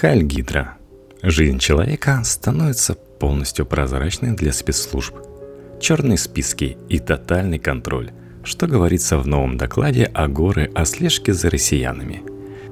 Хайль 0.00 0.22
Гидра. 0.22 0.78
Жизнь 1.22 1.58
человека 1.58 2.22
становится 2.24 2.94
полностью 2.94 3.66
прозрачной 3.66 4.34
для 4.34 4.50
спецслужб. 4.50 5.14
Черные 5.78 6.16
списки 6.16 6.78
и 6.88 6.98
тотальный 6.98 7.58
контроль. 7.58 8.10
Что 8.42 8.66
говорится 8.66 9.18
в 9.18 9.26
новом 9.26 9.58
докладе 9.58 10.04
Агоры 10.04 10.70
о 10.74 10.86
слежке 10.86 11.34
за 11.34 11.50
россиянами. 11.50 12.22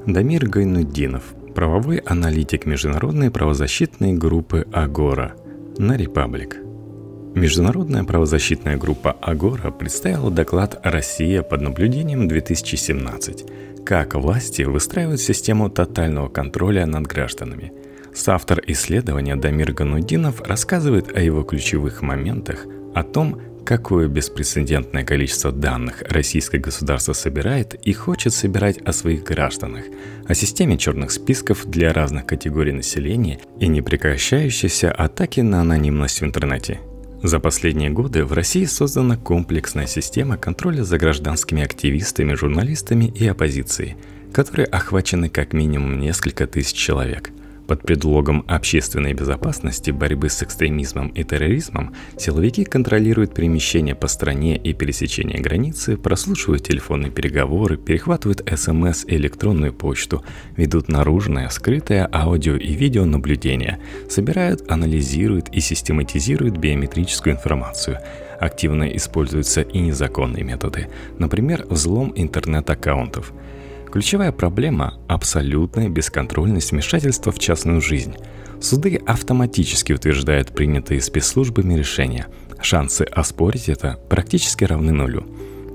Дамир 0.06 0.48
Гайнуддинов, 0.48 1.24
правовой 1.54 1.98
аналитик 1.98 2.64
международной 2.64 3.30
правозащитной 3.30 4.14
группы 4.14 4.66
Агора 4.72 5.34
на 5.76 5.98
Репаблик. 5.98 6.56
Международная 7.34 8.04
правозащитная 8.04 8.76
группа 8.76 9.12
Агора 9.12 9.70
представила 9.70 10.30
доклад 10.30 10.80
«Россия 10.82 11.42
под 11.42 11.60
наблюдением 11.60 12.26
2017», 12.26 13.84
как 13.84 14.14
власти 14.14 14.62
выстраивают 14.62 15.20
систему 15.20 15.70
тотального 15.70 16.28
контроля 16.28 16.86
над 16.86 17.06
гражданами. 17.06 17.72
Соавтор 18.14 18.62
исследования 18.66 19.36
Дамир 19.36 19.72
Ганудинов 19.72 20.40
рассказывает 20.42 21.16
о 21.16 21.20
его 21.20 21.42
ключевых 21.44 22.02
моментах, 22.02 22.66
о 22.94 23.04
том, 23.04 23.40
какое 23.64 24.08
беспрецедентное 24.08 25.04
количество 25.04 25.52
данных 25.52 26.02
российское 26.08 26.58
государство 26.58 27.12
собирает 27.12 27.74
и 27.74 27.92
хочет 27.92 28.32
собирать 28.32 28.78
о 28.78 28.92
своих 28.92 29.24
гражданах, 29.24 29.84
о 30.26 30.34
системе 30.34 30.78
черных 30.78 31.10
списков 31.10 31.66
для 31.66 31.92
разных 31.92 32.24
категорий 32.24 32.72
населения 32.72 33.38
и 33.60 33.68
непрекращающейся 33.68 34.90
атаки 34.90 35.40
на 35.40 35.60
анонимность 35.60 36.22
в 36.22 36.24
интернете. 36.24 36.80
За 37.22 37.40
последние 37.40 37.90
годы 37.90 38.24
в 38.24 38.32
России 38.32 38.64
создана 38.64 39.16
комплексная 39.16 39.86
система 39.86 40.36
контроля 40.36 40.84
за 40.84 40.98
гражданскими 40.98 41.62
активистами, 41.62 42.34
журналистами 42.34 43.06
и 43.06 43.26
оппозицией, 43.26 43.96
которые 44.32 44.66
охвачены 44.66 45.28
как 45.28 45.52
минимум 45.52 45.98
несколько 45.98 46.46
тысяч 46.46 46.74
человек– 46.74 47.30
под 47.68 47.82
предлогом 47.82 48.44
общественной 48.48 49.12
безопасности, 49.12 49.90
борьбы 49.90 50.30
с 50.30 50.42
экстремизмом 50.42 51.08
и 51.08 51.22
терроризмом 51.22 51.94
силовики 52.16 52.64
контролируют 52.64 53.34
перемещение 53.34 53.94
по 53.94 54.08
стране 54.08 54.56
и 54.56 54.72
пересечение 54.72 55.38
границы, 55.38 55.98
прослушивают 55.98 56.64
телефонные 56.64 57.12
переговоры, 57.12 57.76
перехватывают 57.76 58.42
СМС 58.56 59.04
и 59.04 59.16
электронную 59.16 59.74
почту, 59.74 60.24
ведут 60.56 60.88
наружное, 60.88 61.50
скрытое 61.50 62.08
аудио 62.10 62.56
и 62.56 62.72
видеонаблюдение, 62.72 63.78
собирают, 64.08 64.68
анализируют 64.70 65.50
и 65.50 65.60
систематизируют 65.60 66.56
биометрическую 66.56 67.36
информацию– 67.36 67.98
активно 68.40 68.84
используются 68.84 69.62
и 69.62 69.80
незаконные 69.80 70.44
методы, 70.44 70.88
например, 71.18 71.66
взлом 71.68 72.12
интернет-аккаунтов– 72.16 73.32
Ключевая 73.90 74.32
проблема– 74.32 74.98
абсолютная 75.08 75.88
бесконтрольность 75.88 76.72
вмешательства 76.72 77.32
в 77.32 77.38
частную 77.38 77.80
жизнь. 77.80 78.16
Суды 78.60 79.00
автоматически 79.06 79.94
утверждают 79.94 80.54
принятые 80.54 81.00
спецслужбами 81.00 81.72
решения. 81.74 82.26
Шансы 82.60 83.02
оспорить 83.02 83.70
это 83.70 83.98
практически 84.10 84.64
равны 84.64 84.92
нулю. 84.92 85.24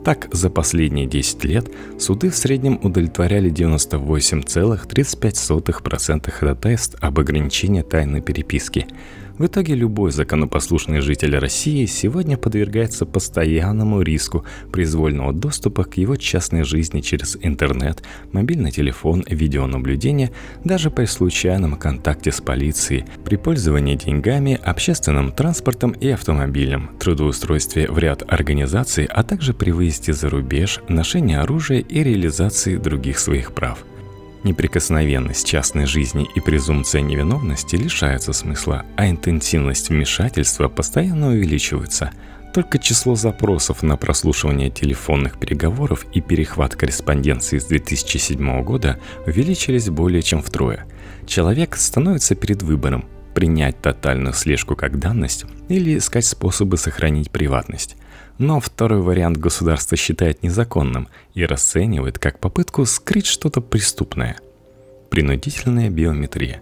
Так, 0.05 0.27
за 0.31 0.51
последние 0.51 1.07
10 1.07 1.43
лет 1.45 1.71
суды 1.97 2.29
в 2.29 2.35
среднем 2.35 2.79
удовлетворяли 2.83 3.49
98,35% 3.51 6.29
ходатайств 6.29 6.95
об 7.01 7.19
ограничении 7.19 7.81
тайны 7.81 8.21
переписки– 8.21 8.85
в 9.37 9.45
итоге 9.45 9.73
любой 9.73 10.11
законопослушный 10.11 11.01
житель 11.01 11.37
России 11.37 11.85
сегодня 11.85 12.37
подвергается 12.37 13.05
постоянному 13.05 14.01
риску 14.01 14.45
произвольного 14.71 15.33
доступа 15.33 15.83
к 15.83 15.97
его 15.97 16.15
частной 16.15 16.63
жизни 16.63 17.01
через 17.01 17.37
интернет, 17.41 18.03
мобильный 18.31 18.71
телефон, 18.71 19.23
видеонаблюдение, 19.27 20.31
даже 20.63 20.91
при 20.91 21.05
случайном 21.05 21.75
контакте 21.77 22.31
с 22.31 22.41
полицией, 22.41 23.05
при 23.25 23.35
пользовании 23.35 23.95
деньгами, 23.95 24.59
общественным 24.63 25.31
транспортом 25.31 25.91
и 25.91 26.09
автомобилем, 26.09 26.91
трудоустройстве 26.99 27.89
в 27.89 27.97
ряд 27.97 28.23
организаций, 28.27 29.05
а 29.05 29.23
также 29.23 29.53
при 29.53 29.71
выезде 29.71 30.13
за 30.13 30.29
рубеж, 30.29 30.79
ношении 30.87 31.35
оружия 31.35 31.79
и 31.79 32.03
реализации 32.03 32.77
других 32.77 33.19
своих 33.19 33.53
прав– 33.53 33.83
Неприкосновенность 34.43 35.47
частной 35.47 35.85
жизни 35.85 36.27
и 36.35 36.41
презумпция 36.41 37.01
невиновности 37.01 37.77
лишаются 37.77 38.33
смысла, 38.33 38.85
а 38.97 39.09
интенсивность 39.09 39.89
вмешательства 39.89 40.67
постоянно 40.67 41.29
увеличивается. 41.29 42.11
Только 42.53 42.77
число 42.77 43.15
запросов 43.15 43.83
на 43.83 43.95
прослушивание 43.95 44.69
телефонных 44.69 45.39
переговоров 45.39 46.05
и 46.13 46.19
перехват 46.19 46.75
корреспонденции 46.75 47.57
с 47.57 47.65
2007 47.65 48.63
года 48.63 48.99
увеличились 49.25 49.89
более 49.89 50.21
чем 50.21 50.41
втрое. 50.41 50.85
Человек 51.25 51.77
становится 51.77 52.35
перед 52.35 52.61
выбором– 52.61 53.05
принять 53.33 53.81
тотальную 53.81 54.33
слежку 54.33 54.75
как 54.75 54.99
данность 54.99 55.45
или 55.69 55.97
искать 55.97 56.25
способы 56.25 56.77
сохранить 56.77 57.31
приватность. 57.31 57.95
Но 58.37 58.59
второй 58.59 59.01
вариант 59.01 59.37
государство 59.37 59.95
считает 59.95 60.43
незаконным 60.43 61.07
и 61.33 61.45
расценивает 61.45 62.19
как 62.19 62.39
попытку 62.39 62.85
скрыть 62.85 63.27
что-то 63.27 63.61
преступное. 63.61 64.37
Принудительная 65.09 65.89
биометрия. 65.89 66.61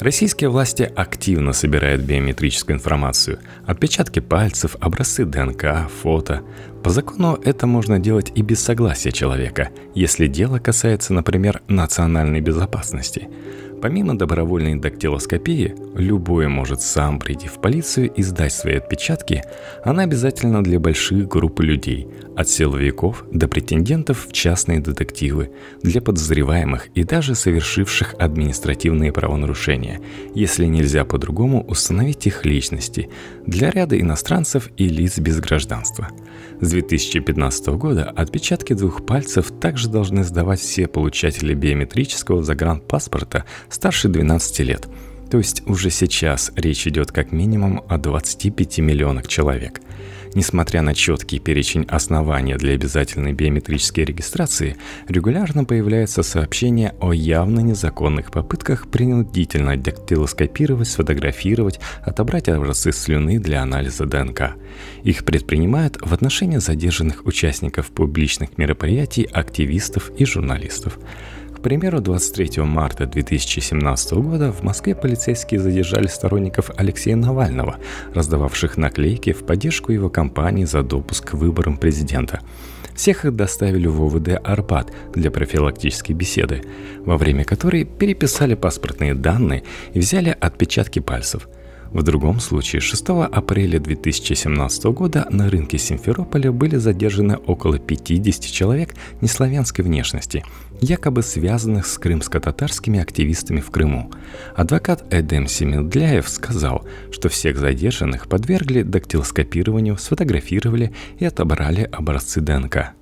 Российские 0.00 0.50
власти 0.50 0.90
активно 0.96 1.52
собирают 1.52 2.02
биометрическую 2.02 2.76
информацию, 2.76 3.38
отпечатки 3.66 4.18
пальцев, 4.18 4.74
образцы 4.80 5.24
ДНК, 5.24 5.88
фото. 6.02 6.42
По 6.82 6.90
закону 6.90 7.38
это 7.44 7.68
можно 7.68 8.00
делать 8.00 8.32
и 8.34 8.42
без 8.42 8.60
согласия 8.60 9.12
человека, 9.12 9.68
если 9.94 10.26
дело 10.26 10.58
касается, 10.58 11.12
например, 11.12 11.62
национальной 11.68 12.40
безопасности– 12.40 13.28
Помимо 13.82 14.16
добровольной 14.16 14.76
дактилоскопии, 14.76 15.74
любой 15.96 16.46
может 16.46 16.80
сам 16.82 17.18
прийти 17.18 17.48
в 17.48 17.60
полицию 17.60 18.12
и 18.12 18.22
сдать 18.22 18.52
свои 18.52 18.76
отпечатки, 18.76 19.42
она 19.82 20.04
обязательна 20.04 20.62
для 20.62 20.78
больших 20.78 21.26
групп 21.26 21.58
людей, 21.58 22.06
от 22.36 22.48
силовиков 22.48 23.24
до 23.32 23.48
претендентов 23.48 24.28
в 24.28 24.32
частные 24.32 24.78
детективы, 24.78 25.50
для 25.82 26.00
подозреваемых 26.00 26.90
и 26.94 27.02
даже 27.02 27.34
совершивших 27.34 28.14
административные 28.20 29.12
правонарушения, 29.12 30.00
если 30.32 30.66
нельзя 30.66 31.04
по-другому 31.04 31.64
установить 31.64 32.24
их 32.28 32.44
личности, 32.46 33.10
для 33.46 33.72
ряда 33.72 34.00
иностранцев 34.00 34.70
и 34.76 34.86
лиц 34.86 35.18
без 35.18 35.40
гражданства– 35.40 36.08
с 36.62 36.70
2015 36.70 37.66
года 37.70 38.04
отпечатки 38.04 38.72
двух 38.72 39.04
пальцев 39.04 39.50
также 39.50 39.88
должны 39.88 40.22
сдавать 40.22 40.60
все 40.60 40.86
получатели 40.86 41.54
биометрического 41.54 42.44
загранпаспорта 42.44 43.46
старше 43.72 44.08
12 44.08 44.58
лет. 44.60 44.88
То 45.30 45.38
есть 45.38 45.62
уже 45.66 45.90
сейчас 45.90 46.52
речь 46.56 46.86
идет 46.86 47.10
как 47.10 47.32
минимум 47.32 47.82
о 47.88 47.98
25 47.98 48.78
миллионах 48.78 49.28
человек– 49.28 49.80
Несмотря 50.34 50.80
на 50.80 50.94
четкий 50.94 51.38
перечень 51.38 51.84
оснований 51.88 52.54
для 52.54 52.72
обязательной 52.72 53.34
биометрической 53.34 54.04
регистрации, 54.04 54.76
регулярно 55.06 55.64
появляются 55.64 56.22
сообщения 56.22 56.94
о 57.00 57.12
явно 57.12 57.60
незаконных 57.60 58.30
попытках 58.30 58.88
принудительно 58.88 59.76
дактилоскопировать, 59.76 60.88
сфотографировать, 60.88 61.80
отобрать 62.02 62.48
образцы 62.48 62.92
слюны 62.92 63.38
для 63.38 63.62
анализа 63.62 64.06
ДНК. 64.06 64.54
Их 65.02 65.24
предпринимают 65.24 65.98
в 66.00 66.14
отношении 66.14 66.58
задержанных 66.58 67.26
участников 67.26 67.90
публичных 67.90 68.56
мероприятий, 68.56 69.28
активистов 69.30 70.10
и 70.16 70.24
журналистов. 70.24 70.98
К 71.62 71.64
примеру, 71.64 72.00
23 72.00 72.60
марта 72.64 73.06
2017 73.06 74.14
года 74.14 74.50
в 74.50 74.64
Москве 74.64 74.96
полицейские 74.96 75.60
задержали 75.60 76.08
сторонников 76.08 76.72
Алексея 76.76 77.14
Навального, 77.14 77.76
раздававших 78.12 78.76
наклейки 78.76 79.32
в 79.32 79.46
поддержку 79.46 79.92
его 79.92 80.10
кампании 80.10 80.64
за 80.64 80.82
допуск 80.82 81.30
к 81.30 81.34
выборам 81.34 81.76
президента. 81.76 82.40
Всех 82.96 83.24
их 83.24 83.36
доставили 83.36 83.86
в 83.86 84.02
ОВД 84.02 84.40
«Арбат» 84.42 84.90
для 85.14 85.30
профилактической 85.30 86.14
беседы, 86.14 86.64
во 87.06 87.16
время 87.16 87.44
которой 87.44 87.84
переписали 87.84 88.56
паспортные 88.56 89.14
данные 89.14 89.62
и 89.94 90.00
взяли 90.00 90.36
отпечатки 90.40 90.98
пальцев– 90.98 91.48
в 91.92 92.02
другом 92.02 92.40
случае, 92.40 92.80
6 92.80 93.04
апреля 93.30 93.78
2017 93.78 94.84
года 94.84 95.26
на 95.30 95.50
рынке 95.50 95.76
Симферополя 95.76 96.50
были 96.50 96.76
задержаны 96.76 97.36
около 97.36 97.78
50 97.78 98.44
человек 98.44 98.94
неславянской 99.20 99.84
внешности, 99.84 100.42
якобы 100.80 101.22
связанных 101.22 101.86
с 101.86 101.98
крымско-татарскими 101.98 102.98
активистами 102.98 103.60
в 103.60 103.70
Крыму. 103.70 104.10
Адвокат 104.56 105.04
Эдем 105.12 105.46
Семедляев 105.46 106.28
сказал, 106.28 106.86
что 107.10 107.28
всех 107.28 107.58
задержанных 107.58 108.26
подвергли 108.26 108.82
дактилоскопированию, 108.82 109.98
сфотографировали 109.98 110.92
и 111.18 111.26
отобрали 111.26 111.88
образцы 111.92 112.40
ДНК. 112.40 112.92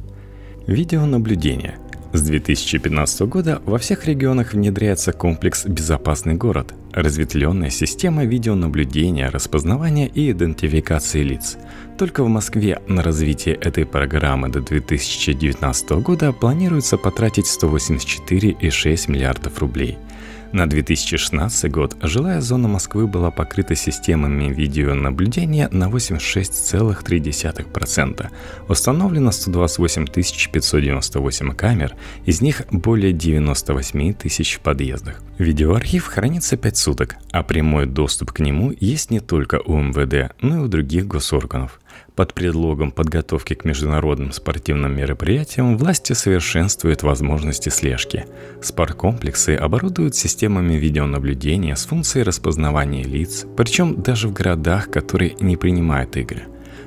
Видеонаблюдение– 0.67 1.79
с 2.13 2.23
2015 2.23 3.21
года 3.23 3.63
во 3.65 3.79
всех 3.79 4.07
регионах 4.07 4.53
внедряется 4.53 5.13
комплекс 5.13 5.65
«Безопасный 5.65 6.35
город»– 6.35 6.75
разветвленная 6.93 7.71
система 7.71 8.25
видеонаблюдения, 8.25 9.31
распознавания 9.31 10.09
и 10.09 10.31
идентификации 10.33 11.23
лиц. 11.23 11.57
Только 11.99 12.25
в 12.25 12.29
Москве 12.29 12.81
на 12.89 13.03
развитие 13.03 13.55
этой 13.55 13.87
программы 13.87 14.49
до 14.49 14.61
2019 14.61 15.91
года 16.03 16.33
планируется 16.33 16.97
потратить 16.97 17.47
184,6 17.47 19.11
миллиардов 19.11 19.59
рублей– 19.59 19.97
На 20.53 20.69
2016 20.69 21.71
год 21.71 21.97
жилая 22.03 22.41
зона 22.41 22.67
Москвы 22.67 23.07
была 23.07 23.31
покрыта 23.31 23.77
системами 23.77 24.53
видеонаблюдения 24.53 25.69
на 25.71 25.89
86,3%. 25.89 28.27
Установлено 28.69 29.31
128 29.31 30.07
598 30.07 31.55
камер, 31.55 31.95
из 32.25 32.41
них 32.41 32.63
более 32.73 33.13
98 33.13 34.13
тысяч 34.15 34.57
в 34.57 34.61
подъездах. 34.61 35.23
Видеоархив 35.39 36.07
хранится 36.07 36.57
5 36.57 36.77
суток, 36.77 37.15
а 37.31 37.45
прямой 37.45 37.87
доступ 37.87 38.33
к 38.33 38.41
нему 38.41 38.75
есть 38.81 39.13
не 39.13 39.21
только 39.21 39.61
у 39.65 39.79
МВД, 39.79 40.35
но 40.41 40.57
и 40.57 40.61
у 40.63 40.67
других 40.67 41.07
госорганов. 41.07 41.79
Под 42.15 42.35
предлогом 42.35 42.91
подготовки 42.91 43.55
к 43.55 43.65
международным 43.65 44.33
спортивным 44.33 44.97
мероприятиям 44.97 45.79
власти 45.79 46.13
совершенствуют 46.13 47.03
возможности 47.03 47.69
слежки. 47.69 48.27
Спорткомплексы 48.63 49.57
оборудуют 49.57 50.15
системами 50.15 50.75
видеонаблюдения 50.75 51.75
с 51.75 51.87
функцией 51.87 52.25
распознавания 52.25 53.05
лиц, 53.05 53.47
причем 53.57 54.03
даже 54.03 54.29
в 54.29 54.33
городах, 54.33 54.91
которые 54.91 55.37
не 55.41 55.57
принимают 55.57 56.17
игры. 56.17 56.43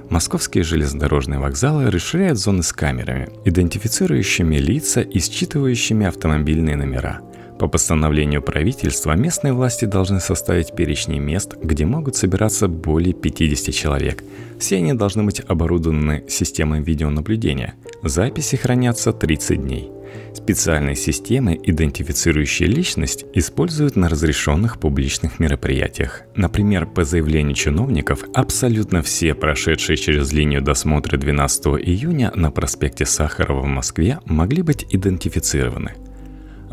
Московские 0.10 0.64
железнодорожные 0.64 1.40
вокзалы 1.40 1.90
расширяют 1.90 2.38
зоны 2.38 2.62
с 2.62 2.74
камерами, 2.74 3.30
идентифицирующими 3.46 4.58
лица 4.58 5.02
и 5.02 5.20
считывающими 5.20 6.06
автомобильные 6.06 6.76
номера– 6.76 7.22
по 7.58 7.68
постановлению 7.68 8.42
правительства 8.42 9.14
местные 9.14 9.54
власти 9.54 9.86
должны 9.86 10.20
составить 10.20 10.76
перечни 10.76 11.20
мест, 11.20 11.56
где 11.62 11.86
могут 11.86 12.16
собираться 12.16 12.68
более 12.68 13.14
50 13.14 13.74
человек. 13.74 14.24
Все 14.60 14.78
они 14.78 14.94
должны 14.94 15.24
быть 15.24 15.42
оборудованы 15.48 16.24
системой 16.28 16.82
видеонаблюдения. 16.82 17.76
Записи 18.02 18.56
хранятся 18.56 19.14
30 19.14 19.62
дней. 19.62 19.92
Специальные 20.34 20.96
системы, 20.96 21.60
идентифицирующие 21.62 22.68
личность, 22.68 23.26
используют 23.34 23.96
на 23.96 24.10
разрешенных 24.10 24.80
публичных 24.80 25.40
мероприятиях. 25.40 26.22
Например, 26.36 26.86
по 26.86 27.04
заявлению 27.04 27.56
чиновников, 27.56 28.24
абсолютно 28.34 29.02
все 29.02 29.34
прошедшие 29.36 29.98
через 29.98 30.32
линию 30.32 30.62
досмотра 30.62 31.18
12 31.18 31.66
июня 31.84 32.32
на 32.36 32.52
проспекте 32.52 33.06
Сахарова 33.06 33.62
в 33.62 33.68
Москве 33.68 34.20
могли 34.26 34.62
быть 34.62 34.86
идентифицированы– 34.90 35.94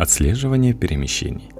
Отслеживание 0.01 0.73
перемещений. 0.73 1.51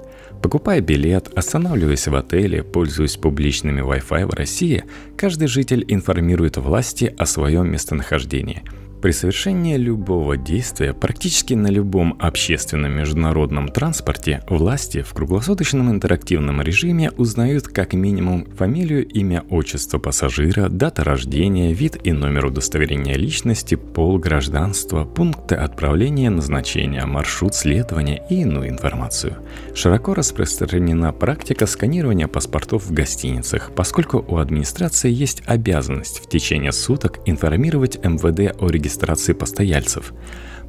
Покупая 0.41 0.81
билет, 0.81 1.29
останавливаясь 1.35 2.07
в 2.07 2.15
отеле, 2.15 2.63
пользуясь 2.63 3.15
публичными 3.15 3.81
Wi-Fi 3.81 4.25
в 4.25 4.33
России, 4.33 4.83
каждый 5.15 5.47
житель 5.47 5.85
информирует 5.87 6.57
власти 6.57 7.13
о 7.19 7.27
своем 7.27 7.71
местонахождении– 7.71 8.63
при 9.01 9.11
совершении 9.11 9.77
любого 9.77 10.37
действия 10.37 10.93
практически 10.93 11.55
на 11.55 11.67
любом 11.67 12.15
общественном 12.19 12.91
международном 12.91 13.69
транспорте 13.69 14.43
власти 14.47 15.01
в 15.01 15.13
круглосуточном 15.13 15.89
интерактивном 15.89 16.61
режиме 16.61 17.09
узнают 17.11 17.67
как 17.67 17.93
минимум 17.93 18.45
фамилию, 18.45 19.07
имя, 19.07 19.43
отчество 19.49 19.97
пассажира, 19.97 20.69
дата 20.69 21.03
рождения, 21.03 21.73
вид 21.73 21.97
и 22.03 22.11
номер 22.11 22.45
удостоверения 22.45 23.15
личности, 23.15 23.73
пол, 23.75 24.19
гражданство, 24.19 25.03
пункты 25.03 25.55
отправления, 25.55 26.29
назначения, 26.29 27.05
маршрут 27.05 27.55
следования 27.55 28.23
и 28.29 28.41
иную 28.41 28.69
информацию. 28.69 29.37
Широко 29.73 30.13
распространена 30.13 31.11
практика 31.11 31.65
сканирования 31.65 32.27
паспортов 32.27 32.85
в 32.85 32.93
гостиницах, 32.93 33.71
поскольку 33.75 34.23
у 34.27 34.37
администрации 34.37 35.11
есть 35.11 35.41
обязанность 35.47 36.19
в 36.19 36.29
течение 36.29 36.71
суток 36.71 37.19
информировать 37.25 37.97
МВД 38.03 38.55
о 38.61 38.69
регистрации 38.69 38.90
регистрации 38.91 39.33
постояльцев. 39.33 40.13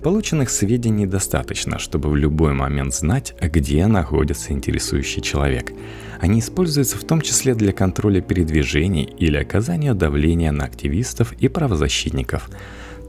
Полученных 0.02 0.50
сведений 0.50 1.06
достаточно, 1.06 1.78
чтобы 1.78 2.08
в 2.08 2.16
любой 2.16 2.52
момент 2.52 2.94
знать, 2.94 3.34
где 3.40 3.86
находится 3.86 4.52
интересующий 4.52 5.22
человек. 5.22 5.72
Они 6.20 6.40
используются 6.40 6.96
в 6.98 7.04
том 7.04 7.20
числе 7.20 7.54
для 7.54 7.72
контроля 7.72 8.20
передвижений 8.20 9.04
или 9.04 9.36
оказания 9.36 9.94
давления 9.94 10.52
на 10.52 10.64
активистов 10.64 11.32
и 11.34 11.48
правозащитников. 11.48 12.48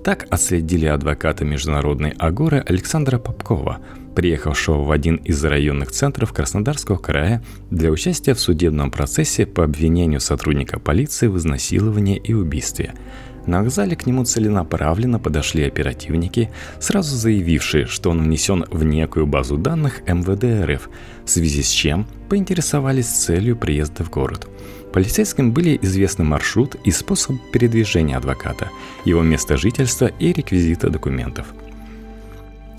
Так 0.04 0.28
отследили 0.30 0.86
адвоката 0.86 1.46
международной 1.46 2.12
агоры 2.12 2.64
Александра 2.68 3.18
Попкова, 3.18 3.80
приехавшего 4.16 4.84
в 4.84 4.92
один 4.92 5.16
из 5.16 5.44
районных 5.44 5.92
центров 5.92 6.34
Краснодарского 6.34 6.98
края 6.98 7.42
для 7.72 7.90
участия 7.90 8.34
в 8.34 8.40
судебном 8.40 8.92
процессе 8.92 9.46
по 9.46 9.64
обвинению 9.64 10.20
сотрудника 10.20 10.80
полиции 10.80 11.28
в 11.28 11.38
изнасиловании 11.38 12.18
и 12.18 12.34
убийстве. 12.34 12.94
На 13.46 13.62
вокзале 13.62 13.96
к 13.96 14.06
нему 14.06 14.24
целенаправленно 14.24 15.20
подошли 15.20 15.64
оперативники, 15.64 16.50
сразу 16.80 17.16
заявившие, 17.18 17.88
что 17.88 18.10
он 18.10 18.24
внесен 18.24 18.66
в 18.72 18.84
некую 18.84 19.28
базу 19.28 19.58
данных 19.58 20.02
МВД 20.08 20.66
РФ, 20.66 20.90
в 21.26 21.30
связи 21.30 21.62
с 21.62 21.70
чем 21.70 22.08
поинтересовались 22.30 23.08
целью 23.08 23.58
приезда 23.58 24.06
в 24.06 24.10
город. 24.10 24.48
Полицейским 24.94 25.52
были 25.52 25.78
известны 25.82 26.24
маршрут 26.24 26.76
и 26.86 26.92
способ 26.92 27.36
передвижения 27.52 28.16
адвоката, 28.16 28.70
его 29.04 29.22
место 29.24 29.58
жительства 29.58 30.06
и 30.06 30.32
реквизиты 30.32 30.90
документов. 30.90 31.48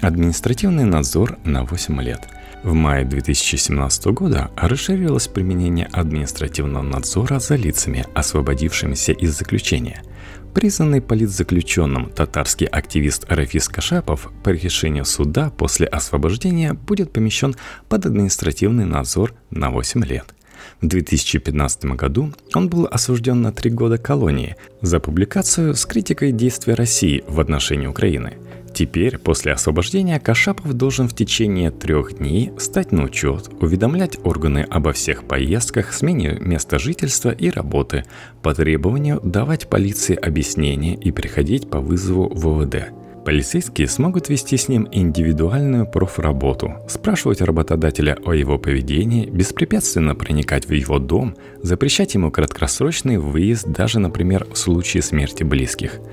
Административный 0.01 0.85
надзор 0.85 1.39
на 1.45 1.65
8 1.65 2.01
лет– 2.03 2.21
в 2.63 2.73
мае 2.73 3.05
2017 3.05 4.07
года 4.07 4.51
расширилось 4.57 5.29
применение 5.29 5.85
административного 5.93 6.83
надзора 6.83 7.39
за 7.39 7.57
лицами, 7.57 8.07
освободившимися 8.15 9.13
из 9.13 9.37
заключения– 9.37 10.03
Признанный 10.55 11.03
политзаключенным 11.03 12.11
татарский 12.11 12.67
активист 12.67 13.27
Рафис 13.29 13.69
Кашапов 13.69 14.31
по 14.45 14.51
решению 14.51 15.05
суда 15.05 15.51
после 15.51 15.87
освобождения 15.87 16.75
будет 16.75 17.13
помещен 17.13 17.57
под 17.89 18.07
административный 18.07 18.85
надзор 18.85 19.35
на 19.51 19.71
8 19.71 20.05
лет. 20.05 20.33
В 20.81 20.87
2015 20.87 21.85
году 21.97 22.33
он 22.55 22.69
был 22.69 22.87
осужден 22.89 23.43
на 23.43 23.53
три 23.53 23.71
года 23.71 23.99
колонии 23.99 24.55
за 24.81 25.01
публикацию 25.01 25.75
с 25.75 25.85
критикой 25.87 26.31
действия 26.31 26.75
России 26.75 27.25
в 27.27 27.41
отношении 27.41 27.89
Украины– 27.89 28.39
Теперь, 28.75 29.19
после 29.19 29.53
освобождения, 29.53 30.19
Кашапов 30.19 30.73
должен 30.73 31.09
в 31.09 31.15
течение 31.15 31.71
трех 31.71 32.19
дней 32.19 32.51
стать 32.59 32.91
на 32.91 33.05
учет, 33.05 33.49
уведомлять 33.61 34.19
органы 34.25 34.67
обо 34.69 34.93
всех 34.93 35.29
поездках, 35.29 35.93
смене 35.93 36.39
места 36.41 36.81
жительства 36.81 37.31
и 37.31 37.51
работы, 37.51 38.03
по 38.43 38.53
требованию 38.53 39.21
давать 39.23 39.69
полиции 39.69 40.17
объяснения 40.17 40.97
и 40.97 41.13
приходить 41.13 41.71
по 41.71 41.79
вызову 41.79 42.29
ВВД. 42.35 42.89
Полицейские 43.25 43.87
смогут 43.87 44.29
вести 44.29 44.57
с 44.57 44.69
ним 44.69 44.89
индивидуальную 44.91 45.87
профработу, 45.87 46.75
спрашивать 46.89 47.41
работодателя 47.43 48.19
о 48.27 48.33
его 48.33 48.59
поведении, 48.59 49.31
беспрепятственно 49.31 50.17
проникать 50.17 50.67
в 50.67 50.73
его 50.73 50.99
дом, 50.99 51.37
запрещать 51.63 52.15
ему 52.15 52.33
краткосрочный 52.33 53.19
выезд 53.19 53.69
даже, 53.69 54.01
например, 54.01 54.49
в 54.53 54.59
случае 54.59 55.05
смерти 55.05 55.45
близких– 55.45 56.01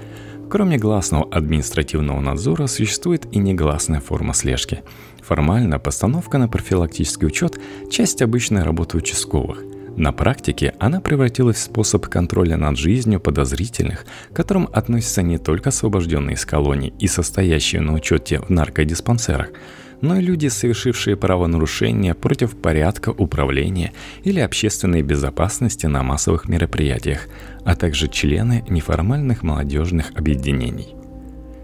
Кроме 0.51 0.77
гласного 0.77 1.29
административного 1.31 2.19
надзора 2.19 2.67
существует 2.67 3.25
и 3.31 3.39
негласная 3.39 4.01
форма 4.01 4.33
слежки. 4.33 4.81
Формально 5.21 5.79
постановка 5.79 6.37
на 6.37 6.49
профилактический 6.49 7.25
учет– 7.25 7.57
часть 7.89 8.21
обычной 8.21 8.63
работы 8.63 8.97
участковых. 8.97 9.63
На 9.95 10.11
практике 10.11 10.73
она 10.77 10.99
превратилась 10.99 11.55
в 11.55 11.61
способ 11.61 12.05
контроля 12.07 12.57
над 12.57 12.77
жизнью 12.77 13.21
подозрительных, 13.21 14.05
к 14.29 14.35
которым 14.35 14.67
относятся 14.73 15.21
не 15.21 15.37
только 15.37 15.69
освобожденные 15.69 16.33
из 16.33 16.45
колоний 16.45 16.93
и 16.99 17.07
состоящие 17.07 17.79
на 17.79 17.93
учете 17.93 18.41
в 18.41 18.49
наркодиспансерах– 18.49 19.51
но 20.01 20.17
и 20.17 20.21
люди, 20.21 20.47
совершившие 20.47 21.15
правонарушения 21.15 22.13
против 22.13 22.55
порядка 22.55 23.09
управления 23.09 23.93
или 24.23 24.39
общественной 24.39 25.01
безопасности 25.03 25.85
на 25.85 26.03
массовых 26.03 26.47
мероприятиях, 26.47 27.27
а 27.63 27.75
также 27.75 28.07
члены 28.07 28.65
неформальных 28.67 29.43
молодежных 29.43 30.11
объединений. 30.15 30.95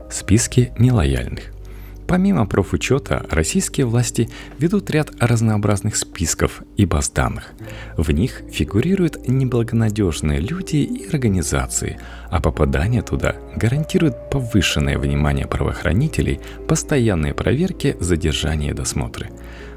Списки 0.09 0.71
нелояльных. 0.77 1.56
Помимо 2.07 2.45
профучета, 2.45 3.25
российские 3.29 3.85
власти 3.85 4.29
ведут 4.59 4.89
ряд 4.89 5.11
разнообразных 5.19 5.97
списков 5.97 6.63
и 6.77 6.85
баз 6.85 7.09
данных. 7.09 7.51
В 7.97 8.11
них 8.11 8.43
фигурируют 8.49 9.27
неблагонадежные 9.27 10.39
люди 10.39 10.77
и 10.77 11.05
организации, 11.07 11.99
а 12.29 12.41
попадание 12.41 13.01
туда 13.01 13.35
гарантирует 13.55 14.29
повышенное 14.29 14.97
внимание 14.97 15.47
правоохранителей, 15.47 16.39
постоянные 16.67 17.33
проверки, 17.33 17.97
задержания 17.99 18.71
и 18.71 18.73
досмотры. 18.73 19.29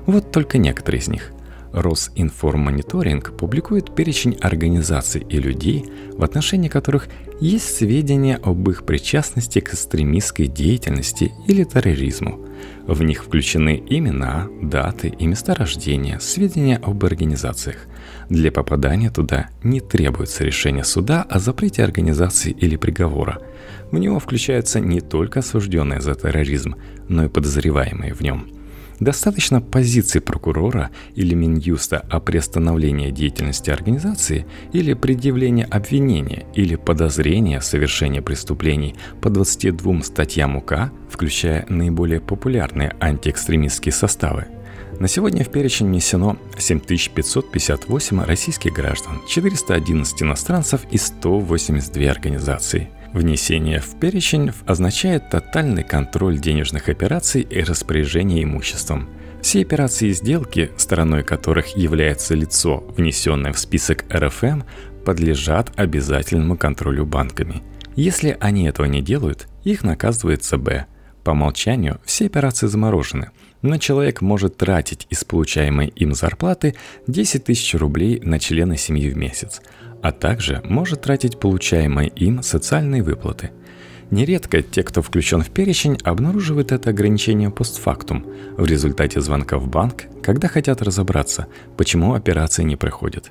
Вот 0.06 0.30
только 0.30 0.58
некоторые 0.58 1.00
из 1.00 1.08
них– 1.08 1.32
Росинформониторинг 1.72 3.36
публикует 3.36 3.94
перечень 3.94 4.36
организаций 4.40 5.24
и 5.28 5.38
людей, 5.38 5.84
в 6.12 6.24
отношении 6.24 6.68
которых 6.68 7.08
есть 7.40 7.76
сведения 7.76 8.36
об 8.36 8.68
их 8.68 8.84
причастности 8.84 9.60
к 9.60 9.72
экстремистской 9.72 10.46
деятельности 10.46 11.32
или 11.46 11.64
терроризму. 11.64 12.44
В 12.86 13.02
них 13.02 13.24
включены 13.24 13.82
имена, 13.88 14.48
даты 14.60 15.08
и 15.08 15.26
места 15.26 15.54
рождения, 15.54 16.18
сведения 16.20 16.76
об 16.76 17.04
организациях. 17.04 17.86
Для 18.28 18.52
попадания 18.52 19.10
туда 19.10 19.48
не 19.62 19.80
требуется 19.80 20.44
решение 20.44 20.84
суда 20.84 21.22
о 21.22 21.38
запрете 21.38 21.84
организации 21.84 22.50
или 22.50 22.76
приговора. 22.76 23.40
В 23.90 23.98
него 23.98 24.18
включаются 24.18 24.80
не 24.80 25.00
только 25.00 25.38
осужденные 25.38 26.00
за 26.00 26.14
терроризм, 26.14 26.74
но 27.08 27.24
и 27.24 27.28
подозреваемые 27.28 28.12
в 28.12 28.20
нем– 28.20 28.48
Достаточно 29.00 29.62
позиции 29.62 30.18
прокурора 30.18 30.90
или 31.14 31.34
Минюста 31.34 32.04
о 32.10 32.20
приостановлении 32.20 33.10
деятельности 33.10 33.70
организации 33.70 34.46
или 34.74 34.92
предъявления 34.92 35.64
обвинения 35.64 36.44
или 36.54 36.76
подозрения 36.76 37.60
в 37.60 37.64
совершении 37.64 38.20
преступлений 38.20 38.94
по 39.22 39.30
22 39.30 40.02
статьям 40.02 40.56
УК, 40.56 40.92
включая 41.08 41.64
наиболее 41.70 42.20
популярные 42.20 42.94
антиэкстремистские 43.00 43.92
составы. 43.92 44.48
На 44.98 45.08
сегодня 45.08 45.44
в 45.44 45.48
перечень 45.50 45.86
внесено 45.86 46.36
7558 46.58 48.22
российских 48.22 48.74
граждан, 48.74 49.22
411 49.26 50.22
иностранцев 50.22 50.82
и 50.90 50.98
182 50.98 52.10
организации– 52.10 52.90
Внесение 53.12 53.80
в 53.80 53.98
перечень 53.98 54.52
означает 54.66 55.30
тотальный 55.30 55.82
контроль 55.82 56.38
денежных 56.38 56.88
операций 56.88 57.42
и 57.42 57.60
распоряжение 57.62 58.44
имуществом. 58.44 59.08
Все 59.42 59.62
операции 59.62 60.08
и 60.08 60.12
сделки, 60.12 60.70
стороной 60.76 61.24
которых 61.24 61.76
является 61.76 62.34
лицо, 62.34 62.84
внесенное 62.96 63.52
в 63.52 63.58
список 63.58 64.04
РФМ, 64.14 64.62
подлежат 65.04 65.72
обязательному 65.76 66.56
контролю 66.56 67.04
банками. 67.04 67.62
Если 67.96 68.36
они 68.38 68.66
этого 68.66 68.86
не 68.86 69.02
делают, 69.02 69.48
их 69.64 69.82
наказывает 69.82 70.44
ЦБ. 70.44 70.86
По 71.24 71.30
умолчанию 71.30 72.00
все 72.04 72.26
операции 72.26 72.68
заморожены, 72.68 73.30
но 73.60 73.78
человек 73.78 74.20
может 74.20 74.56
тратить 74.56 75.06
из 75.10 75.24
получаемой 75.24 75.88
им 75.88 76.14
зарплаты 76.14 76.76
10 77.08 77.44
тысяч 77.44 77.74
рублей 77.74 78.20
на 78.22 78.38
члена 78.38 78.76
семьи 78.76 79.10
в 79.10 79.16
месяц– 79.16 79.60
а 80.02 80.12
также 80.12 80.62
может 80.64 81.02
тратить 81.02 81.38
получаемые 81.38 82.08
им 82.08 82.42
социальные 82.42 83.02
выплаты. 83.02 83.50
Нередко 84.10 84.60
те, 84.60 84.82
кто 84.82 85.02
включен 85.02 85.42
в 85.42 85.50
перечень, 85.50 85.98
обнаруживают 86.02 86.72
это 86.72 86.90
ограничение 86.90 87.50
постфактум 87.50 88.26
в 88.56 88.64
результате 88.64 89.20
звонка 89.20 89.58
в 89.58 89.68
банк, 89.68 90.04
когда 90.22 90.48
хотят 90.48 90.82
разобраться, 90.82 91.46
почему 91.76 92.14
операция 92.14 92.64
не 92.64 92.74
проходит. 92.74 93.30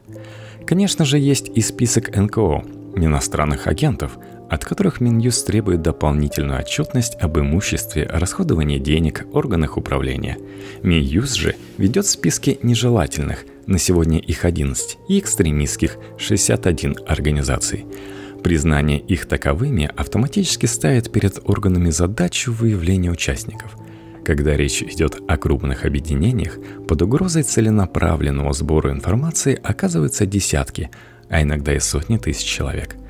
Конечно 0.66 1.04
же, 1.04 1.18
есть 1.18 1.52
и 1.54 1.62
список 1.62 2.16
НКО, 2.16 2.64
иностранных 2.96 3.68
агентов, 3.68 4.18
от 4.50 4.66
которых 4.66 5.00
Минюст 5.02 5.46
требует 5.48 5.82
дополнительную 5.82 6.60
отчетность 6.60 7.16
об 7.22 7.38
имуществе, 7.40 8.10
расходовании 8.12 8.80
денег, 8.80 9.26
органах 9.32 9.78
управления. 9.78 10.38
Минюст 10.84 11.36
же 11.36 11.56
ведет 11.78 12.06
списки 12.06 12.60
нежелательных– 12.64 13.46
на 13.70 13.78
сегодня 13.78 14.18
их 14.18 14.46
11, 14.46 14.98
и 15.08 15.20
экстремистских 15.20 15.98
61 16.18 16.98
организаций. 17.08 17.86
Признание 18.44 19.00
их 19.00 19.28
таковыми 19.28 19.92
автоматически 19.96 20.66
ставит 20.66 21.12
перед 21.12 21.40
органами 21.48 21.92
задачу 21.92 22.52
выявления 22.52 23.12
участников. 23.12 23.76
Когда 24.26 24.58
речь 24.58 24.82
идет 24.82 25.22
о 25.28 25.38
крупных 25.38 25.86
объединениях, 25.86 26.58
под 26.88 27.02
угрозой 27.04 27.44
целенаправленного 27.44 28.54
сбора 28.54 28.92
информации 28.92 29.60
оказываются 29.62 30.26
десятки, 30.26 30.90
а 31.30 31.44
иногда 31.44 31.76
и 31.76 31.80
сотни 31.80 32.18
тысяч 32.18 32.46
человек– 32.46 32.96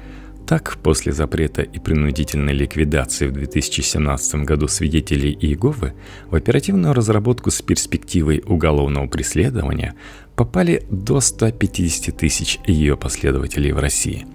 так, 0.50 0.79
после 0.82 1.12
запрета 1.12 1.62
и 1.62 1.77
принудительной 1.77 2.53
ликвидации 2.53 3.27
в 3.27 3.34
2017 3.34 4.46
году 4.46 4.68
свидетелей 4.68 5.32
Иеговы 5.39 5.94
в 6.27 6.34
оперативную 6.34 6.96
разработку 6.96 7.51
с 7.51 7.62
перспективой 7.62 8.41
уголовного 8.44 9.06
преследования 9.06 9.94
попали 10.36 10.88
до 10.89 11.20
150 11.20 12.18
тысяч 12.18 12.58
ее 12.65 12.98
последователей 12.98 13.74
в 13.74 13.77
России. 13.77 14.25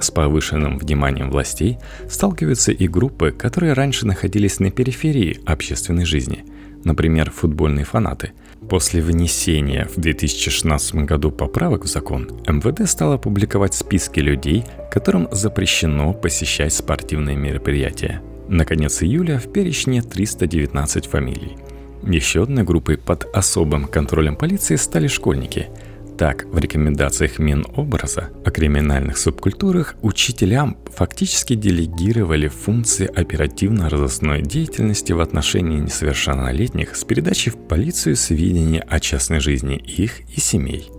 С 0.00 0.10
повышенным 0.10 0.78
вниманием 0.78 1.30
властей 1.30 1.76
сталкиваются 2.08 2.72
и 2.72 2.88
группы, 2.88 3.30
которые 3.30 3.74
раньше 3.74 4.06
находились 4.06 4.60
на 4.60 4.70
периферии 4.70 5.38
общественной 5.44 6.06
жизни, 6.06 6.46
например, 6.82 7.30
футбольные 7.30 7.84
фанаты– 7.84 8.32
После 8.68 9.00
внесения 9.00 9.86
в 9.86 10.00
2016 10.00 10.94
году 10.96 11.30
поправок 11.30 11.84
в 11.84 11.88
закон, 11.88 12.28
МВД 12.46 12.88
стало 12.88 13.16
публиковать 13.16 13.74
списки 13.74 14.20
людей, 14.20 14.64
которым 14.90 15.28
запрещено 15.30 16.12
посещать 16.12 16.72
спортивные 16.72 17.36
мероприятия. 17.36 18.20
На 18.48 18.64
конец 18.64 19.02
июля 19.02 19.38
в 19.38 19.52
перечне 19.52 20.02
319 20.02 21.06
фамилий. 21.06 21.56
Еще 22.02 22.42
одной 22.42 22.64
группой 22.64 22.96
под 22.96 23.26
особым 23.34 23.84
контролем 23.84 24.36
полиции 24.36 24.76
стали 24.76 25.06
школьники– 25.06 25.68
так, 26.18 26.46
в 26.46 26.58
рекомендациях 26.58 27.38
Минобраза 27.38 28.30
о 28.44 28.50
криминальных 28.50 29.18
субкультурах 29.18 29.94
учителям 30.02 30.76
фактически 30.92 31.54
делегировали 31.54 32.48
функции 32.48 33.06
оперативно-розыскной 33.06 34.42
деятельности 34.42 35.12
в 35.12 35.20
отношении 35.20 35.78
несовершеннолетних 35.78 36.96
с 36.96 37.04
передачей 37.04 37.50
в 37.50 37.56
полицию 37.68 38.16
сведений 38.16 38.80
о 38.80 38.98
частной 38.98 39.38
жизни 39.38 39.76
их 39.76 40.28
и 40.36 40.40
семей. 40.40 40.90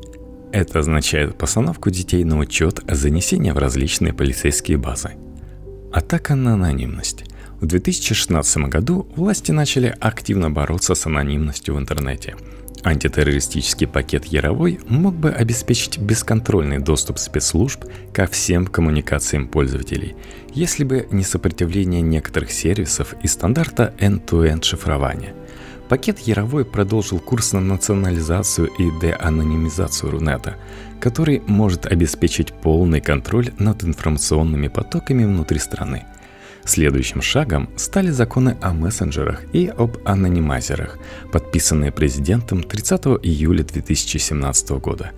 Это 0.53 0.79
означает 0.79 1.37
постановку 1.37 1.89
детей 1.89 2.23
на 2.23 2.39
учет 2.39 2.79
занесения 2.87 3.53
в 3.53 3.57
различные 3.57 4.13
полицейские 4.13 4.77
базы. 4.77 5.11
Атака 5.91 6.35
на 6.35 6.53
анонимность. 6.53 7.25
В 7.59 7.65
2016 7.65 8.69
году 8.69 9.05
власти 9.17 9.51
начали 9.51 9.93
активно 9.99 10.49
бороться 10.49 10.95
с 10.95 11.05
анонимностью 11.05 11.75
в 11.75 11.77
интернете– 11.77 12.37
Антитеррористический 12.83 13.87
пакет 13.87 14.25
Яровой 14.25 14.79
мог 14.87 15.13
бы 15.13 15.31
обеспечить 15.31 15.97
бесконтрольный 15.97 16.79
доступ 16.79 17.17
спецслужб 17.19 17.83
ко 18.13 18.25
всем 18.25 18.65
коммуникациям 18.67 19.47
пользователей, 19.47 20.15
если 20.53 20.83
бы 20.85 21.07
не 21.11 21.23
сопротивление 21.23 22.01
некоторых 22.01 22.51
сервисов 22.51 23.15
и 23.21 23.27
стандарта 23.27 23.93
end-to-end 23.99 24.63
шифрования. 24.63 25.33
Пакет 25.89 26.19
Яровой 26.19 26.65
продолжил 26.65 27.19
курс 27.19 27.51
на 27.51 27.59
национализацию 27.59 28.67
и 28.67 28.89
деанонимизацию 29.01 30.11
Рунета, 30.11 30.55
который 31.01 31.41
может 31.47 31.85
обеспечить 31.85 32.53
полный 32.53 33.01
контроль 33.01 33.51
над 33.57 33.83
информационными 33.83 34.67
потоками 34.67 35.25
внутри 35.25 35.59
страны– 35.59 36.05
Следующим 36.69 37.23
шагом 37.23 37.67
стали 37.77 38.11
законы 38.11 38.55
о 38.61 38.73
мессенджерах 38.73 39.41
и 39.53 39.73
об 39.75 39.97
анонимайзерах, 40.05 40.99
подписанные 41.31 41.91
президентом 41.91 42.61
30 42.61 43.05
июля 43.23 43.63
2017 43.63 44.69
года. 44.73 45.09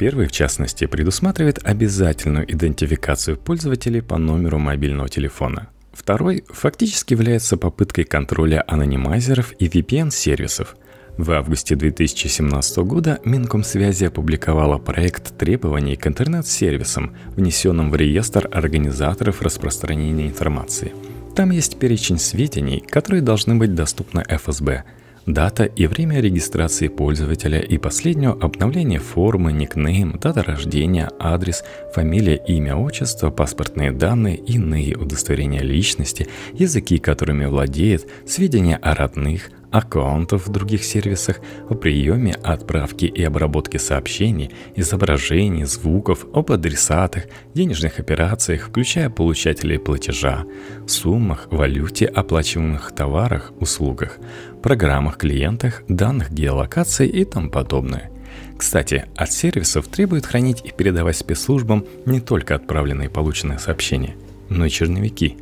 Первый, 0.00 0.26
в 0.26 0.32
частности, 0.32 0.86
предусматривает 0.86 1.60
обязательную 1.62 2.52
идентификацию 2.52 3.36
пользователей 3.36 4.00
по 4.00 4.18
номеру 4.18 4.58
мобильного 4.58 5.08
телефона. 5.08 5.68
Второй 5.92 6.42
фактически 6.48 7.12
является 7.14 7.56
попыткой 7.56 8.02
контроля 8.02 8.64
анонимайзеров 8.66 9.52
и 9.60 9.68
VPN-сервисов– 9.68 10.74
в 11.18 11.30
августе 11.32 11.76
2017 11.76 12.78
года 12.78 13.20
Минкомсвязи 13.24 14.04
опубликовала 14.04 14.78
проект 14.78 15.36
требований 15.38 15.96
к 15.96 16.06
интернет-сервисам, 16.06 17.16
внесенным 17.34 17.90
в 17.90 17.96
реестр 17.96 18.48
организаторов 18.52 19.40
распространения 19.40 20.26
информации. 20.26 20.92
Там 21.34 21.50
есть 21.50 21.78
перечень 21.78 22.18
сведений, 22.18 22.80
которые 22.86 23.22
должны 23.22 23.54
быть 23.54 23.74
доступны 23.74 24.24
ФСБ, 24.28 24.84
дата 25.26 25.64
и 25.64 25.86
время 25.86 26.20
регистрации 26.20 26.88
пользователя 26.88 27.60
и 27.60 27.78
последнего 27.78 28.34
обновления 28.34 29.00
формы, 29.00 29.52
никнейм, 29.52 30.18
дата 30.20 30.42
рождения, 30.42 31.10
адрес, 31.18 31.64
фамилия, 31.94 32.36
имя, 32.36 32.76
отчество, 32.76 33.30
паспортные 33.30 33.90
данные, 33.90 34.36
иные 34.36 34.96
удостоверения 34.96 35.62
личности, 35.62 36.28
языки, 36.52 36.98
которыми 36.98 37.46
владеет, 37.46 38.06
сведения 38.26 38.76
о 38.76 38.94
родных, 38.94 39.50
аккаунтов 39.70 40.46
в 40.46 40.50
других 40.50 40.84
сервисах, 40.84 41.40
о 41.68 41.74
приеме, 41.74 42.32
отправке 42.32 43.06
и 43.06 43.22
обработке 43.22 43.78
сообщений, 43.78 44.50
изображений, 44.74 45.64
звуков, 45.64 46.26
об 46.32 46.52
адресатах, 46.52 47.24
денежных 47.54 47.98
операциях, 47.98 48.68
включая 48.68 49.10
получателей 49.10 49.78
платежа, 49.78 50.44
суммах, 50.86 51.48
валюте, 51.50 52.06
оплачиваемых 52.06 52.92
товарах, 52.92 53.52
услугах, 53.60 54.18
программах, 54.62 55.16
клиентах, 55.16 55.82
данных 55.88 56.32
геолокации 56.32 57.08
и 57.08 57.24
тому 57.24 57.50
подобное. 57.50 58.10
Кстати, 58.56 59.04
от 59.16 59.32
сервисов 59.32 59.86
требует 59.88 60.24
хранить 60.24 60.62
и 60.64 60.72
передавать 60.72 61.16
спецслужбам 61.16 61.84
не 62.06 62.20
только 62.20 62.54
отправленные 62.54 63.08
и 63.08 63.12
полученные 63.12 63.58
сообщения, 63.58 64.16
но 64.48 64.64
и 64.64 64.70
черновики. 64.70 65.36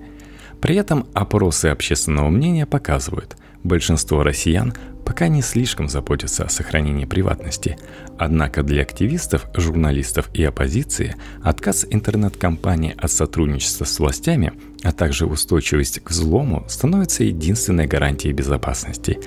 При 0.61 0.77
этом 0.77 1.07
опросы 1.15 1.67
общественного 1.67 2.29
мнения 2.31 2.67
показывают– 2.67 3.37
Большинство 3.65 4.23
россиян 4.23 4.75
пока 5.07 5.29
не 5.29 5.41
слишком 5.41 5.89
заботятся 5.89 6.45
о 6.45 6.51
сохранении 6.51 7.07
приватности. 7.07 7.79
Однако 8.19 8.63
для 8.63 8.83
активистов, 8.83 9.47
журналистов 9.55 10.29
и 10.35 10.45
оппозиции 10.45 11.17
отказ 11.43 11.87
интернет-компании 11.89 12.95
от 12.97 13.11
сотрудничества 13.11 13.87
с 13.87 13.99
властями, 13.99 14.53
а 14.83 14.93
также 14.93 15.25
устойчивость 15.25 16.01
к 16.01 16.11
взлому 16.11 16.65
становится 16.69 17.25
единственной 17.25 17.87
гарантией 17.87 18.35
безопасности. 18.35 19.19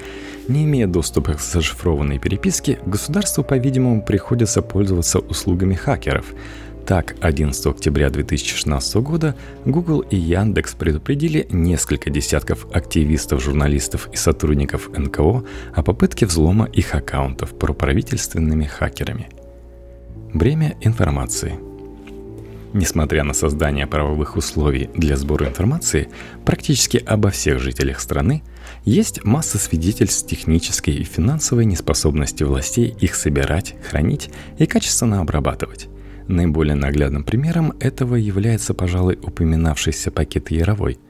Не 0.47 0.65
имея 0.65 0.87
доступа 0.87 1.33
к 1.33 1.41
зашифрованной 1.41 2.19
переписке, 2.19 2.79
государству, 2.85 3.43
по-видимому, 3.43 4.03
приходится 4.03 4.61
пользоваться 4.61 5.17
услугами 5.19 5.73
хакеров– 5.73 6.25
Так, 6.87 7.17
11 7.19 7.65
октября 7.65 8.09
2016 8.09 8.95
года 9.03 9.35
Google 9.65 9.99
и 9.99 10.15
Яндекс 10.15 10.73
предупредили 10.73 11.45
несколько 11.49 12.09
десятков 12.09 12.65
активистов, 12.71 13.43
журналистов 13.43 14.07
и 14.13 14.15
сотрудников 14.15 14.89
НКО 14.97 15.43
о 15.75 15.83
попытке 15.83 16.25
взлома 16.25 16.63
их 16.63 16.95
аккаунтов 16.95 17.59
проправительственными 17.59 18.63
хакерами. 18.63 19.27
Бремя 20.33 20.77
информации– 20.79 21.59
Несмотря 22.73 23.23
на 23.23 23.33
создание 23.33 23.87
правовых 23.87 24.35
условий 24.35 24.89
для 24.93 25.15
сбора 25.15 25.47
информации 25.47 26.09
практически 26.45 26.97
обо 26.97 27.29
всех 27.31 27.59
жителях 27.59 27.99
страны, 28.01 28.43
есть 28.83 29.23
масса 29.23 29.57
свидетельств 29.57 30.27
технической 30.29 30.93
и 30.93 31.03
финансовой 31.03 31.65
неспособности 31.65 32.43
властей 32.43 32.93
их 32.99 33.15
собирать, 33.15 33.75
хранить 33.89 34.29
и 34.59 34.65
качественно 34.65 35.21
обрабатывать. 35.21 35.87
Наиболее 36.27 36.75
наглядным 36.75 37.23
примером 37.23 37.73
этого 37.79 38.15
является, 38.15 38.73
пожалуй, 38.73 39.17
упоминавшийся 39.21 40.11
пакет 40.11 40.51
Яровой– 40.51 40.99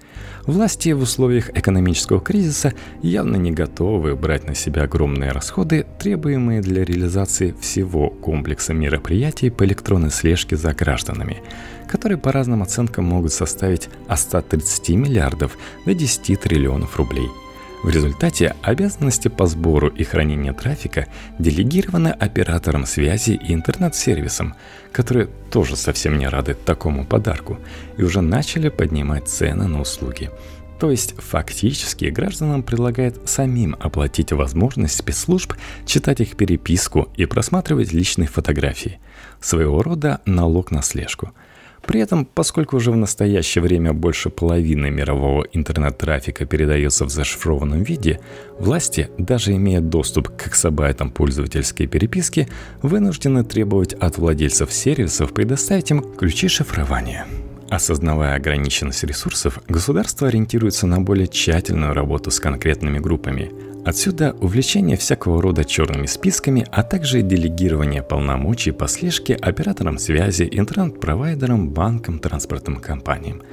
Власти 0.48 0.94
в 0.94 1.02
условиях 1.02 1.50
экономического 1.50 2.22
кризиса 2.22 2.74
явно 3.02 3.36
не 3.36 3.52
готовы 3.52 4.16
брать 4.16 4.48
на 4.48 4.56
себя 4.56 4.84
огромные 4.84 5.32
расходы, 5.32 5.86
требуемые 6.00 6.62
для 6.62 6.86
реализации 6.86 7.54
всего 7.60 8.10
комплекса 8.10 8.74
мероприятий 8.74 9.50
по 9.50 9.66
электронной 9.66 10.10
слежке 10.10 10.56
за 10.56 10.74
гражданами, 10.74 11.44
которые 11.90 12.18
по 12.18 12.32
разным 12.32 12.64
оценкам 12.64 13.04
могут 13.06 13.34
составить 13.34 13.90
от 14.08 14.20
130 14.20 14.90
миллиардов 14.92 15.58
до 15.86 15.94
10 15.94 16.40
триллионов 16.40 16.96
рублей– 16.96 17.28
в 17.84 17.90
результате 17.90 18.56
обязанности 18.64 19.28
по 19.28 19.46
сбору 19.46 19.88
и 19.88 20.04
хранению 20.04 20.54
трафика 20.54 21.08
делегированы 21.38 22.10
операторам 22.10 22.86
связи 22.86 23.32
и 23.32 23.54
интернет-сервисам, 23.54 24.56
которые 24.92 25.28
тоже 25.52 25.76
совсем 25.76 26.18
не 26.18 26.28
рады 26.28 26.56
такому 26.56 27.06
подарку 27.06 27.60
и 27.98 28.04
уже 28.04 28.22
начали 28.22 28.70
поднимать 28.70 29.28
цены 29.28 29.68
на 29.68 29.82
услуги. 29.82 30.32
То 30.80 30.92
есть 30.92 31.16
фактически 31.20 32.06
гражданам 32.06 32.62
предлагают 32.62 33.30
самим 33.30 33.76
оплатить 33.80 34.32
возможность 34.32 34.98
спецслужб 34.98 35.54
читать 35.86 36.20
их 36.20 36.36
переписку 36.36 37.10
и 37.16 37.26
просматривать 37.26 37.94
личные 37.94 38.28
фотографии. 38.28 39.00
Своего 39.40 39.82
рода 39.82 40.22
налог 40.26 40.72
на 40.72 40.82
слежку– 40.82 41.32
при 41.86 42.02
этом, 42.02 42.26
поскольку 42.26 42.78
уже 42.78 42.92
в 42.92 42.96
настоящее 42.96 43.62
время 43.62 43.94
больше 43.94 44.30
половины 44.30 44.90
мирового 44.90 45.46
интернет-трафика 45.54 46.46
передается 46.46 47.06
в 47.06 47.10
зашифрованном 47.10 47.84
виде, 47.84 48.20
власти, 48.60 49.10
даже 49.18 49.56
имея 49.56 49.82
доступ 49.82 50.30
к 50.36 50.48
эксабайтам 50.48 51.12
пользовательской 51.12 51.88
переписки, 51.88 52.48
вынуждены 52.82 53.44
требовать 53.44 53.94
от 53.94 54.18
владельцев 54.18 54.74
сервисов 54.74 55.34
предоставить 55.34 55.92
им 55.92 56.02
ключи 56.02 56.48
шифрования. 56.48 57.26
Осознавая 57.70 58.36
ограниченность 58.36 59.04
ресурсов, 59.04 59.60
государство 59.68 60.28
ориентируется 60.28 60.88
на 60.88 61.02
более 61.02 61.28
тщательную 61.28 61.94
работу 61.94 62.32
с 62.32 62.40
конкретными 62.40 63.00
группами– 63.00 63.52
Отсюда 63.88 64.36
увлечение 64.42 64.98
всякого 64.98 65.42
рода 65.42 65.64
черными 65.64 66.08
списками, 66.08 66.68
а 66.74 66.84
также 66.84 67.22
делегирование 67.22 68.04
полномочий 68.04 68.72
по 68.72 68.86
слежке 68.90 69.34
операторам 69.34 69.98
связи, 69.98 70.46
интернет-провайдерам, 70.52 71.70
банкам, 71.70 72.20
транспортным 72.20 72.82
компаниям. 72.82 73.44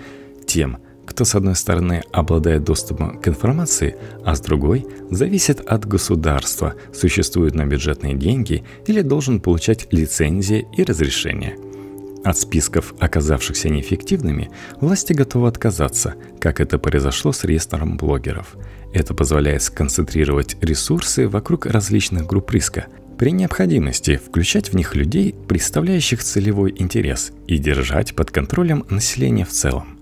Тем, 0.44 0.78
кто 1.06 1.24
с 1.24 1.36
одной 1.36 1.54
стороны 1.54 2.02
обладает 2.10 2.64
доступом 2.64 3.20
к 3.20 3.28
информации, 3.28 3.94
а 4.24 4.34
с 4.34 4.40
другой 4.40 4.84
зависит 5.08 5.60
от 5.60 5.86
государства, 5.86 6.74
существует 6.92 7.54
на 7.54 7.64
бюджетные 7.64 8.14
деньги 8.14 8.64
или 8.88 9.02
должен 9.02 9.38
получать 9.38 9.86
лицензии 9.92 10.66
и 10.76 10.82
разрешения. 10.82 11.56
От 12.24 12.38
списков, 12.38 12.94
оказавшихся 12.98 13.68
неэффективными, 13.68 14.50
власти 14.80 15.12
готовы 15.12 15.48
отказаться, 15.48 16.14
как 16.40 16.60
это 16.60 16.78
произошло 16.78 17.32
с 17.32 17.44
реестром 17.44 17.96
блогеров– 17.96 18.56
это 18.94 19.12
позволяет 19.12 19.62
сконцентрировать 19.62 20.56
ресурсы 20.60 21.26
вокруг 21.26 21.66
различных 21.66 22.26
групп 22.26 22.52
риска, 22.52 22.86
при 23.18 23.32
необходимости 23.32 24.16
включать 24.16 24.72
в 24.72 24.76
них 24.76 24.94
людей, 24.94 25.34
представляющих 25.48 26.22
целевой 26.22 26.72
интерес, 26.76 27.32
и 27.48 27.58
держать 27.58 28.14
под 28.14 28.30
контролем 28.30 28.86
население 28.88 29.44
в 29.44 29.50
целом. 29.50 29.93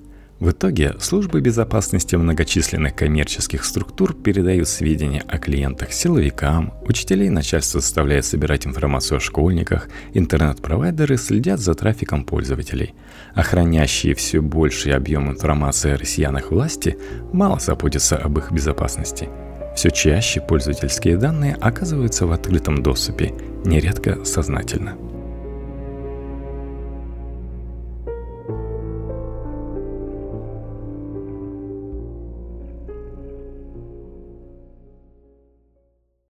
В 0.42 0.50
итоге 0.50 0.96
службы 0.98 1.40
безопасности 1.40 2.16
многочисленных 2.16 2.96
коммерческих 2.96 3.64
структур 3.64 4.12
передают 4.12 4.66
сведения 4.66 5.20
о 5.28 5.38
клиентах 5.38 5.92
силовикам, 5.92 6.74
учителей 6.83 7.28
начальство 7.28 7.81
заставляет 7.81 8.24
собирать 8.24 8.66
информацию 8.66 9.18
о 9.18 9.20
школьниках, 9.20 9.88
интернет-провайдеры 10.14 11.16
следят 11.16 11.61
за 11.61 11.76
трафиком 11.76 12.24
пользователей. 12.24 12.92
Охранящие 13.37 14.16
все 14.16 14.40
больший 14.40 14.96
объем 14.96 15.31
информации 15.31 15.92
о 15.92 15.96
россиянах 15.96 16.50
власти 16.50 16.98
мало 17.33 17.61
заботятся 17.61 18.16
об 18.16 18.37
их 18.37 18.50
безопасности. 18.50 19.28
Все 19.76 19.90
чаще 19.90 20.40
пользовательские 20.40 21.18
данные 21.18 21.55
оказываются 21.61 22.26
в 22.26 22.33
открытом 22.33 22.83
доступе, 22.83 23.33
нередко 23.64 24.24
сознательно. 24.24 24.96